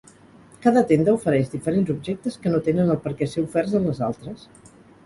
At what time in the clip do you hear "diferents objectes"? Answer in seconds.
1.53-2.41